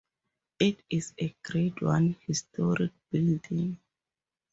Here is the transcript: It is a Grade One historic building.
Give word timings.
It 0.59 0.81
is 0.89 1.13
a 1.21 1.35
Grade 1.43 1.79
One 1.83 2.15
historic 2.25 2.91
building. 3.11 3.77